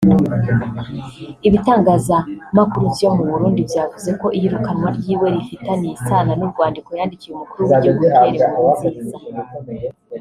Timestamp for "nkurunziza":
8.51-9.17